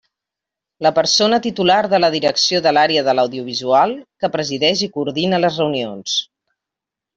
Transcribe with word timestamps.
La 0.85 0.91
persona 0.99 1.39
titular 1.45 1.77
de 1.91 1.99
la 1.99 2.09
Direcció 2.15 2.61
de 2.69 2.73
l'Àrea 2.77 3.05
de 3.09 3.15
l'Audiovisual, 3.19 3.95
que 4.25 4.33
presideix 4.39 4.85
i 4.89 4.93
coordina 4.99 5.45
les 5.45 5.63
reunions. 5.65 6.19